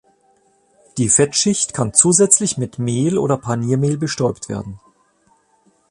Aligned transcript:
Die 0.97 1.09
Fettschicht 1.09 1.75
kann 1.75 1.93
zusätzlich 1.93 2.57
mit 2.57 2.79
Mehl 2.79 3.19
oder 3.19 3.37
Paniermehl 3.37 3.97
bestäubt 3.99 4.49
werden. 4.49 4.79